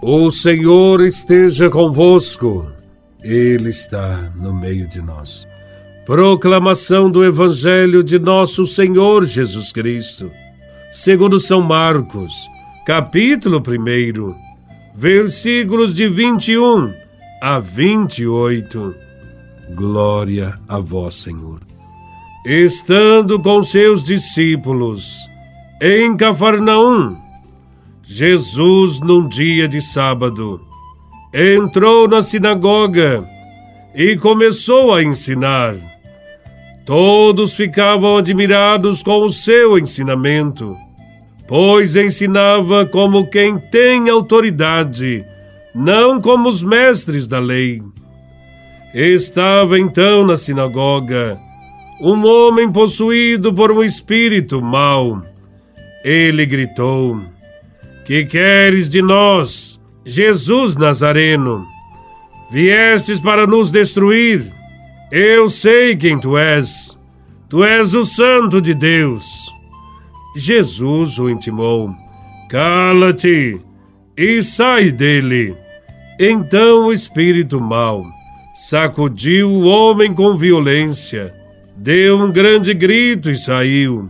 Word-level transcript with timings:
O 0.00 0.30
Senhor 0.30 1.00
esteja 1.00 1.68
convosco, 1.68 2.70
Ele 3.20 3.70
está 3.70 4.30
no 4.36 4.54
meio 4.54 4.86
de 4.86 5.02
nós. 5.02 5.48
Proclamação 6.06 7.10
do 7.10 7.24
Evangelho 7.24 8.04
de 8.04 8.16
Nosso 8.16 8.64
Senhor 8.64 9.26
Jesus 9.26 9.72
Cristo, 9.72 10.30
segundo 10.92 11.40
São 11.40 11.60
Marcos, 11.60 12.32
capítulo 12.86 13.60
1, 13.60 14.34
versículos 14.94 15.92
de 15.92 16.06
21 16.06 16.94
a 17.42 17.58
28. 17.58 18.94
Glória 19.74 20.54
a 20.68 20.78
Vós, 20.78 21.16
Senhor. 21.16 21.60
Estando 22.46 23.40
com 23.40 23.64
seus 23.64 24.04
discípulos 24.04 25.28
em 25.82 26.16
Cafarnaum, 26.16 27.16
Jesus, 28.10 29.00
num 29.00 29.28
dia 29.28 29.68
de 29.68 29.82
sábado, 29.82 30.58
entrou 31.32 32.08
na 32.08 32.22
sinagoga 32.22 33.28
e 33.94 34.16
começou 34.16 34.94
a 34.94 35.04
ensinar. 35.04 35.76
Todos 36.86 37.52
ficavam 37.52 38.16
admirados 38.16 39.02
com 39.02 39.24
o 39.24 39.30
seu 39.30 39.78
ensinamento, 39.78 40.74
pois 41.46 41.96
ensinava 41.96 42.86
como 42.86 43.26
quem 43.26 43.58
tem 43.58 44.08
autoridade, 44.08 45.22
não 45.74 46.18
como 46.18 46.48
os 46.48 46.62
mestres 46.62 47.26
da 47.26 47.38
lei. 47.38 47.82
Estava 48.94 49.78
então 49.78 50.24
na 50.24 50.38
sinagoga 50.38 51.38
um 52.00 52.24
homem 52.24 52.72
possuído 52.72 53.52
por 53.52 53.70
um 53.70 53.84
espírito 53.84 54.62
mau. 54.62 55.22
Ele 56.02 56.46
gritou: 56.46 57.20
que 58.08 58.24
queres 58.24 58.88
de 58.88 59.02
nós, 59.02 59.78
Jesus 60.02 60.76
Nazareno? 60.76 61.66
Viestes 62.50 63.20
para 63.20 63.46
nos 63.46 63.70
destruir? 63.70 64.50
Eu 65.12 65.50
sei 65.50 65.94
quem 65.94 66.18
tu 66.18 66.38
és. 66.38 66.96
Tu 67.50 67.62
és 67.62 67.92
o 67.92 68.06
Santo 68.06 68.62
de 68.62 68.72
Deus. 68.72 69.52
Jesus 70.34 71.18
o 71.18 71.28
intimou: 71.28 71.94
Cala-te 72.48 73.60
e 74.16 74.42
sai 74.42 74.90
dele. 74.90 75.54
Então 76.18 76.86
o 76.86 76.92
espírito 76.94 77.60
mau 77.60 78.06
sacudiu 78.56 79.50
o 79.50 79.66
homem 79.66 80.14
com 80.14 80.34
violência, 80.34 81.34
deu 81.76 82.18
um 82.18 82.32
grande 82.32 82.72
grito 82.72 83.28
e 83.28 83.36
saiu. 83.36 84.08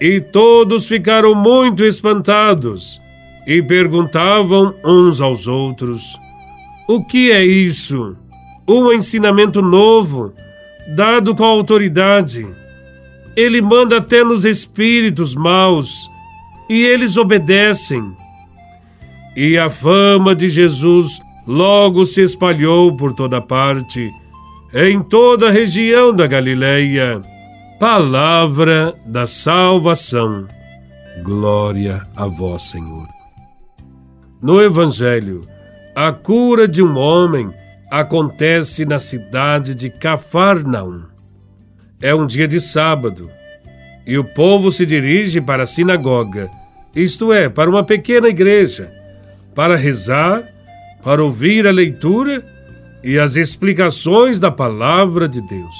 E 0.00 0.20
todos 0.20 0.86
ficaram 0.86 1.34
muito 1.34 1.82
espantados 1.82 3.04
e 3.46 3.62
perguntavam 3.62 4.74
uns 4.84 5.20
aos 5.20 5.46
outros: 5.46 6.18
O 6.88 7.02
que 7.04 7.30
é 7.30 7.44
isso? 7.44 8.16
Um 8.68 8.92
ensinamento 8.92 9.62
novo, 9.62 10.32
dado 10.96 11.34
com 11.34 11.44
autoridade. 11.44 12.44
Ele 13.36 13.62
manda 13.62 13.98
até 13.98 14.24
nos 14.24 14.44
espíritos 14.44 15.34
maus 15.34 16.10
e 16.68 16.82
eles 16.84 17.16
obedecem. 17.16 18.02
E 19.36 19.56
a 19.58 19.70
fama 19.70 20.34
de 20.34 20.48
Jesus 20.48 21.20
logo 21.46 22.04
se 22.06 22.22
espalhou 22.22 22.96
por 22.96 23.12
toda 23.12 23.40
parte, 23.40 24.10
em 24.74 25.00
toda 25.00 25.48
a 25.48 25.52
região 25.52 26.12
da 26.12 26.26
Galileia. 26.26 27.20
Palavra 27.78 28.94
da 29.04 29.26
salvação. 29.26 30.46
Glória 31.22 32.06
a 32.16 32.26
vós, 32.26 32.62
Senhor. 32.62 33.15
No 34.46 34.62
Evangelho, 34.62 35.40
a 35.92 36.12
cura 36.12 36.68
de 36.68 36.80
um 36.80 36.96
homem 36.96 37.52
acontece 37.90 38.84
na 38.84 39.00
cidade 39.00 39.74
de 39.74 39.90
Cafarnaum. 39.90 41.02
É 42.00 42.14
um 42.14 42.24
dia 42.24 42.46
de 42.46 42.60
sábado 42.60 43.28
e 44.06 44.16
o 44.16 44.22
povo 44.22 44.70
se 44.70 44.86
dirige 44.86 45.40
para 45.40 45.64
a 45.64 45.66
sinagoga, 45.66 46.48
isto 46.94 47.32
é, 47.32 47.48
para 47.48 47.68
uma 47.68 47.82
pequena 47.82 48.28
igreja, 48.28 48.88
para 49.52 49.74
rezar, 49.74 50.44
para 51.02 51.24
ouvir 51.24 51.66
a 51.66 51.72
leitura 51.72 52.46
e 53.02 53.18
as 53.18 53.34
explicações 53.34 54.38
da 54.38 54.52
palavra 54.52 55.28
de 55.28 55.40
Deus. 55.40 55.76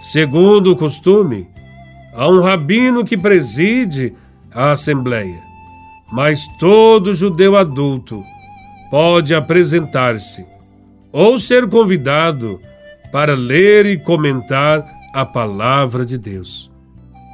Segundo 0.00 0.70
o 0.70 0.76
costume, 0.76 1.48
há 2.14 2.28
um 2.28 2.40
rabino 2.40 3.04
que 3.04 3.18
preside 3.18 4.14
a 4.48 4.70
assembleia 4.70 5.47
mas 6.10 6.46
todo 6.58 7.14
judeu 7.14 7.56
adulto 7.56 8.24
pode 8.90 9.34
apresentar-se 9.34 10.44
ou 11.12 11.38
ser 11.38 11.68
convidado 11.68 12.60
para 13.12 13.34
ler 13.34 13.86
e 13.86 13.98
comentar 13.98 14.86
a 15.12 15.24
palavra 15.24 16.04
de 16.04 16.18
Deus. 16.18 16.70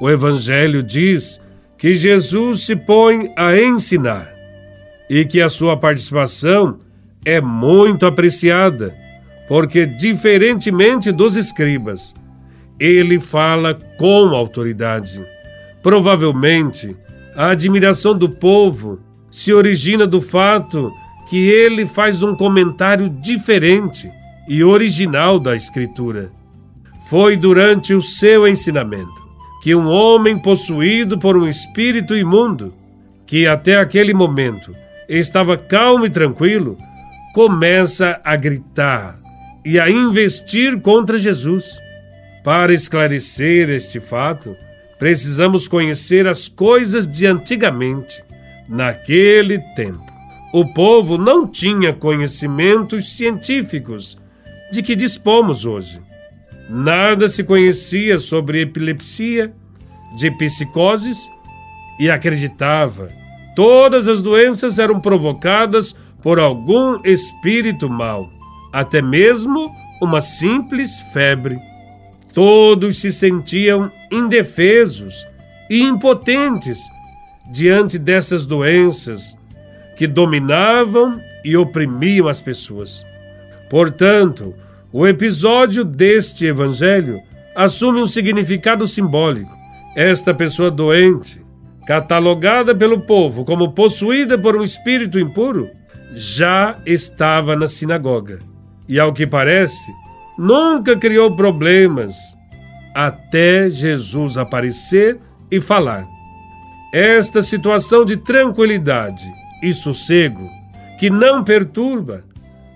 O 0.01 0.09
Evangelho 0.09 0.83
diz 0.83 1.39
que 1.77 1.93
Jesus 1.93 2.65
se 2.65 2.75
põe 2.75 3.31
a 3.37 3.57
ensinar 3.57 4.33
e 5.09 5.23
que 5.25 5.41
a 5.41 5.49
sua 5.49 5.77
participação 5.77 6.79
é 7.25 7.39
muito 7.41 8.05
apreciada, 8.05 8.95
porque, 9.47 9.85
diferentemente 9.85 11.11
dos 11.11 11.35
escribas, 11.35 12.13
ele 12.79 13.19
fala 13.19 13.73
com 13.97 14.35
autoridade. 14.35 15.23
Provavelmente, 15.81 16.95
a 17.35 17.49
admiração 17.49 18.17
do 18.17 18.29
povo 18.29 18.99
se 19.29 19.53
origina 19.53 20.07
do 20.07 20.21
fato 20.21 20.91
que 21.29 21.49
ele 21.49 21.85
faz 21.85 22.23
um 22.23 22.35
comentário 22.35 23.09
diferente 23.09 24.09
e 24.47 24.63
original 24.63 25.39
da 25.39 25.55
Escritura. 25.55 26.31
Foi 27.09 27.35
durante 27.35 27.93
o 27.93 28.01
seu 28.01 28.47
ensinamento 28.47 29.25
que 29.61 29.75
um 29.75 29.87
homem 29.87 30.37
possuído 30.37 31.17
por 31.17 31.35
um 31.35 31.47
espírito 31.47 32.15
imundo, 32.15 32.73
que 33.25 33.47
até 33.47 33.77
aquele 33.77 34.13
momento 34.13 34.75
estava 35.09 35.57
calmo 35.57 36.05
e 36.05 36.09
tranquilo, 36.09 36.77
começa 37.33 38.21
a 38.23 38.35
gritar 38.35 39.19
e 39.65 39.79
a 39.79 39.89
investir 39.89 40.79
contra 40.79 41.17
Jesus. 41.17 41.79
Para 42.43 42.73
esclarecer 42.73 43.69
este 43.71 43.99
fato, 43.99 44.55
precisamos 44.99 45.67
conhecer 45.67 46.27
as 46.27 46.47
coisas 46.47 47.07
de 47.07 47.25
antigamente, 47.25 48.23
naquele 48.67 49.59
tempo. 49.75 50.03
O 50.53 50.65
povo 50.73 51.17
não 51.17 51.47
tinha 51.47 51.93
conhecimentos 51.93 53.15
científicos 53.15 54.17
de 54.71 54.81
que 54.81 54.95
dispomos 54.95 55.65
hoje. 55.65 56.01
Nada 56.69 57.27
se 57.27 57.43
conhecia 57.43 58.17
sobre 58.17 58.61
epilepsia, 58.61 59.53
de 60.17 60.31
psicoses 60.31 61.29
e 61.99 62.09
acreditava 62.09 63.11
todas 63.55 64.07
as 64.07 64.21
doenças 64.21 64.77
eram 64.77 64.99
provocadas 64.99 65.95
por 66.21 66.37
algum 66.37 66.99
espírito 67.03 67.89
mau, 67.89 68.29
até 68.71 69.01
mesmo 69.01 69.71
uma 70.01 70.21
simples 70.21 70.99
febre. 71.13 71.57
Todos 72.33 72.99
se 72.99 73.11
sentiam 73.11 73.89
indefesos 74.15 75.25
e 75.69 75.81
impotentes 75.81 76.79
diante 77.51 77.97
dessas 77.97 78.45
doenças 78.45 79.37
que 79.95 80.07
dominavam 80.07 81.19
e 81.43 81.55
oprimiam 81.55 82.27
as 82.27 82.41
pessoas. 82.41 83.05
Portanto, 83.69 84.53
o 84.91 85.07
episódio 85.07 85.83
deste 85.83 86.45
evangelho 86.45 87.21
assume 87.55 88.01
um 88.01 88.05
significado 88.05 88.87
simbólico. 88.87 89.55
Esta 89.95 90.33
pessoa 90.33 90.69
doente, 90.69 91.41
catalogada 91.85 92.75
pelo 92.75 93.01
povo 93.01 93.45
como 93.45 93.71
possuída 93.71 94.37
por 94.37 94.55
um 94.55 94.63
espírito 94.63 95.19
impuro, 95.19 95.69
já 96.11 96.77
estava 96.85 97.55
na 97.55 97.67
sinagoga. 97.67 98.39
E 98.87 98.99
ao 98.99 99.13
que 99.13 99.25
parece, 99.25 99.91
nunca 100.37 100.95
criou 100.95 101.35
problemas 101.35 102.34
até 102.95 103.69
Jesus 103.69 104.37
aparecer 104.37 105.19
e 105.51 105.59
falar. 105.59 106.07
Esta 106.93 107.43
situação 107.43 108.05
de 108.05 108.15
tranquilidade 108.15 109.25
e 109.61 109.73
sossego, 109.73 110.49
que 110.97 111.09
não 111.09 111.43
perturba, 111.43 112.23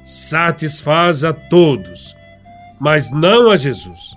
satisfaz 0.06 1.24
a 1.24 1.32
todos, 1.32 2.14
mas 2.78 3.10
não 3.10 3.50
a 3.50 3.56
Jesus. 3.56 4.14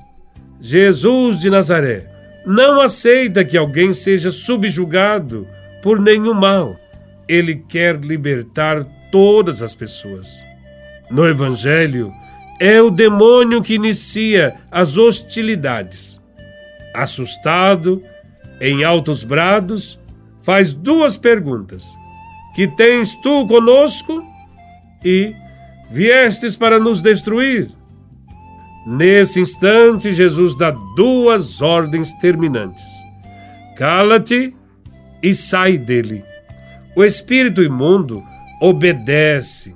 Jesus 0.60 1.38
de 1.38 1.48
Nazaré 1.48 2.10
não 2.44 2.80
aceita 2.80 3.44
que 3.44 3.56
alguém 3.56 3.92
seja 3.92 4.32
subjugado 4.32 5.46
por 5.84 6.00
nenhum 6.00 6.34
mal. 6.34 6.76
Ele 7.28 7.54
quer 7.54 7.96
libertar 7.96 8.84
todas 9.12 9.62
as 9.62 9.76
pessoas. 9.76 10.42
No 11.08 11.28
Evangelho, 11.28 12.12
é 12.62 12.80
o 12.80 12.92
demônio 12.92 13.60
que 13.60 13.74
inicia 13.74 14.54
as 14.70 14.96
hostilidades. 14.96 16.22
Assustado, 16.94 18.00
em 18.60 18.84
altos 18.84 19.24
brados, 19.24 19.98
faz 20.42 20.72
duas 20.72 21.16
perguntas: 21.16 21.84
que 22.54 22.68
tens 22.68 23.16
tu 23.16 23.48
conosco? 23.48 24.24
E 25.04 25.34
viestes 25.90 26.54
para 26.54 26.78
nos 26.78 27.02
destruir. 27.02 27.68
Nesse 28.86 29.40
instante, 29.40 30.14
Jesus 30.14 30.56
dá 30.56 30.70
duas 30.94 31.60
ordens 31.60 32.12
terminantes: 32.20 32.86
cala-te 33.76 34.54
e 35.20 35.34
sai 35.34 35.78
dele. 35.78 36.24
O 36.94 37.02
espírito 37.02 37.60
imundo 37.60 38.22
obedece 38.60 39.74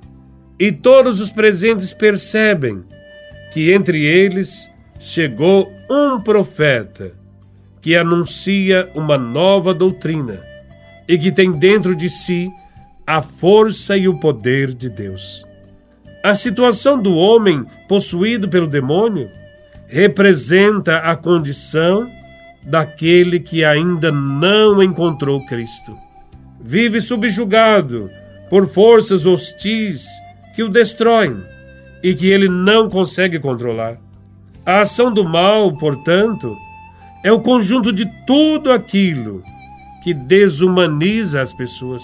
e 0.58 0.72
todos 0.72 1.20
os 1.20 1.30
presentes 1.30 1.92
percebem 1.92 2.82
que 3.52 3.72
entre 3.72 4.04
eles 4.04 4.70
chegou 4.98 5.70
um 5.90 6.20
profeta 6.20 7.12
que 7.80 7.94
anuncia 7.94 8.90
uma 8.94 9.16
nova 9.16 9.72
doutrina 9.72 10.40
e 11.06 11.16
que 11.16 11.30
tem 11.30 11.52
dentro 11.52 11.94
de 11.94 12.10
si 12.10 12.50
a 13.06 13.22
força 13.22 13.96
e 13.96 14.08
o 14.08 14.18
poder 14.18 14.74
de 14.74 14.88
Deus. 14.88 15.46
A 16.22 16.34
situação 16.34 17.00
do 17.00 17.14
homem 17.14 17.64
possuído 17.88 18.48
pelo 18.48 18.66
demônio 18.66 19.30
representa 19.86 20.98
a 20.98 21.14
condição 21.14 22.10
daquele 22.64 23.38
que 23.38 23.64
ainda 23.64 24.10
não 24.10 24.82
encontrou 24.82 25.46
Cristo. 25.46 25.96
Vive 26.60 27.00
subjugado 27.00 28.10
por 28.50 28.66
forças 28.66 29.24
hostis 29.24 30.04
que 30.56 30.62
o 30.62 30.70
destroem 30.70 31.44
e 32.02 32.14
que 32.14 32.26
ele 32.26 32.48
não 32.48 32.88
consegue 32.88 33.38
controlar. 33.38 33.98
A 34.64 34.80
ação 34.80 35.12
do 35.12 35.22
mal, 35.22 35.70
portanto, 35.76 36.56
é 37.22 37.30
o 37.30 37.40
conjunto 37.40 37.92
de 37.92 38.06
tudo 38.26 38.72
aquilo 38.72 39.44
que 40.02 40.14
desumaniza 40.14 41.42
as 41.42 41.52
pessoas. 41.52 42.02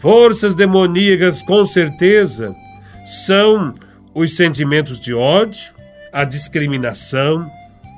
Forças 0.00 0.54
demoníacas, 0.54 1.42
com 1.42 1.66
certeza, 1.66 2.56
são 3.04 3.74
os 4.14 4.34
sentimentos 4.34 4.98
de 4.98 5.12
ódio, 5.12 5.74
a 6.12 6.24
discriminação, 6.24 7.50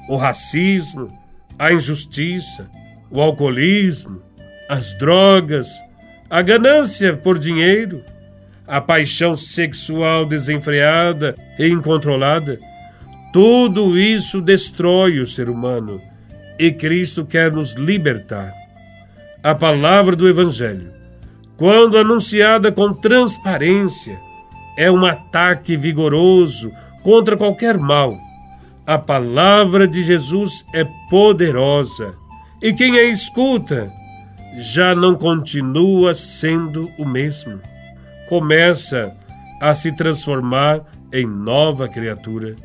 o 0.08 0.16
racismo, 0.16 1.08
a 1.58 1.72
injustiça, 1.72 2.68
o 3.10 3.20
alcoolismo, 3.20 4.20
as 4.68 4.92
drogas, 4.98 5.68
a 6.28 6.42
ganância 6.42 7.16
por 7.16 7.38
dinheiro, 7.38 8.02
a 8.66 8.80
paixão 8.80 9.36
sexual 9.36 10.26
desenfreada 10.26 11.34
e 11.58 11.68
incontrolada. 11.68 12.58
Tudo 13.32 13.98
isso 13.98 14.40
destrói 14.40 15.20
o 15.20 15.26
ser 15.26 15.48
humano 15.48 16.00
e 16.58 16.72
Cristo 16.72 17.24
quer 17.24 17.52
nos 17.52 17.74
libertar. 17.74 18.52
A 19.42 19.54
palavra 19.54 20.16
do 20.16 20.28
Evangelho, 20.28 20.90
quando 21.56 21.98
anunciada 21.98 22.72
com 22.72 22.92
transparência, 22.92 24.18
é 24.76 24.90
um 24.90 25.04
ataque 25.04 25.76
vigoroso 25.76 26.72
contra 27.02 27.36
qualquer 27.36 27.78
mal. 27.78 28.16
A 28.86 28.98
palavra 28.98 29.86
de 29.86 30.02
Jesus 30.02 30.64
é 30.74 30.84
poderosa 31.08 32.14
e 32.62 32.72
quem 32.72 32.98
a 32.98 33.04
escuta 33.04 33.92
já 34.56 34.94
não 34.94 35.14
continua 35.14 36.14
sendo 36.14 36.90
o 36.98 37.04
mesmo. 37.04 37.60
Começa 38.28 39.14
a 39.60 39.74
se 39.74 39.92
transformar 39.92 40.84
em 41.12 41.26
nova 41.26 41.88
criatura. 41.88 42.56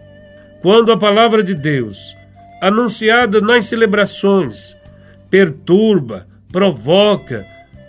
Quando 0.61 0.91
a 0.91 0.97
palavra 0.97 1.43
de 1.43 1.53
Deus 1.53 2.15
anunciada 2.61 3.41
nas 3.41 3.65
celebrações, 3.65 4.77
perturba, 5.29 6.27
provoca, 6.51 7.45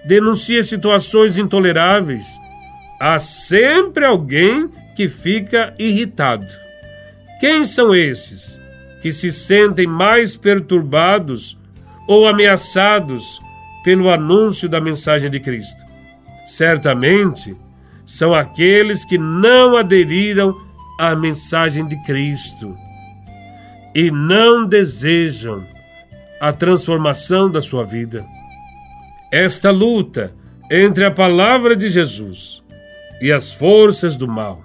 denuncia 0.06 0.62
situações 0.62 1.36
intoleráveis, 1.36 2.40
há 2.98 3.18
sempre 3.18 4.04
alguém 4.04 4.70
que 4.96 5.08
fica 5.08 5.74
irritado. 5.78 6.46
Quem 7.40 7.64
são 7.64 7.94
esses 7.94 8.60
que 9.02 9.12
se 9.12 9.32
sentem 9.32 9.86
mais 9.86 10.36
perturbados 10.36 11.58
ou 12.06 12.28
ameaçados 12.28 13.40
pelo 13.82 14.10
anúncio 14.10 14.68
da 14.68 14.80
mensagem 14.80 15.28
de 15.28 15.40
Cristo? 15.40 15.91
Certamente 16.52 17.56
são 18.04 18.34
aqueles 18.34 19.06
que 19.06 19.16
não 19.16 19.74
aderiram 19.74 20.54
à 21.00 21.16
mensagem 21.16 21.86
de 21.86 21.96
Cristo 22.04 22.76
e 23.94 24.10
não 24.10 24.66
desejam 24.66 25.66
a 26.38 26.52
transformação 26.52 27.50
da 27.50 27.62
sua 27.62 27.86
vida. 27.86 28.22
Esta 29.32 29.70
luta 29.70 30.34
entre 30.70 31.06
a 31.06 31.10
palavra 31.10 31.74
de 31.74 31.88
Jesus 31.88 32.62
e 33.22 33.32
as 33.32 33.50
forças 33.50 34.18
do 34.18 34.28
mal 34.28 34.62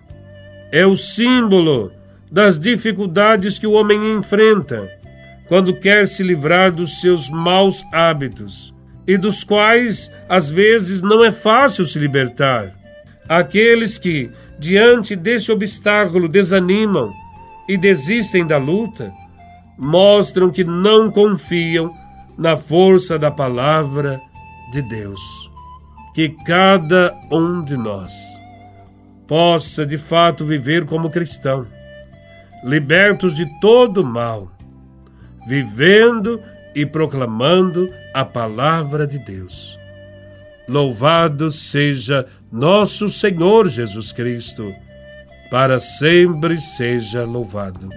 é 0.73 0.85
o 0.85 0.97
símbolo 0.97 1.93
das 2.29 2.59
dificuldades 2.59 3.57
que 3.57 3.65
o 3.65 3.71
homem 3.71 4.11
enfrenta 4.17 4.91
quando 5.47 5.73
quer 5.73 6.05
se 6.05 6.21
livrar 6.21 6.69
dos 6.69 6.99
seus 6.99 7.29
maus 7.29 7.81
hábitos 7.93 8.75
e 9.07 9.17
dos 9.17 9.43
quais 9.43 10.11
às 10.27 10.49
vezes 10.49 11.01
não 11.01 11.23
é 11.23 11.31
fácil 11.31 11.85
se 11.85 11.97
libertar. 11.97 12.73
Aqueles 13.27 13.97
que, 13.97 14.29
diante 14.59 15.15
desse 15.15 15.51
obstáculo, 15.51 16.27
desanimam 16.27 17.13
e 17.69 17.77
desistem 17.77 18.45
da 18.45 18.57
luta, 18.57 19.11
mostram 19.77 20.49
que 20.49 20.63
não 20.63 21.09
confiam 21.09 21.93
na 22.37 22.57
força 22.57 23.17
da 23.17 23.31
palavra 23.31 24.19
de 24.71 24.81
Deus. 24.81 25.21
Que 26.13 26.29
cada 26.45 27.15
um 27.31 27.63
de 27.63 27.77
nós 27.77 28.13
possa 29.27 29.85
de 29.85 29.97
fato 29.97 30.45
viver 30.45 30.85
como 30.85 31.09
cristão, 31.09 31.67
libertos 32.63 33.35
de 33.35 33.45
todo 33.59 34.03
mal, 34.03 34.51
vivendo 35.45 36.41
e 36.77 36.85
proclamando 36.85 37.91
a 38.13 38.23
palavra 38.23 39.07
de 39.07 39.17
Deus. 39.17 39.79
Louvado 40.69 41.49
seja 41.49 42.27
nosso 42.51 43.09
Senhor 43.09 43.67
Jesus 43.67 44.11
Cristo, 44.11 44.71
para 45.49 45.79
sempre 45.79 46.61
seja 46.61 47.23
louvado. 47.25 47.89